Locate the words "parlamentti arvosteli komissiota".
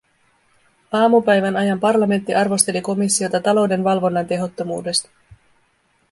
1.79-3.39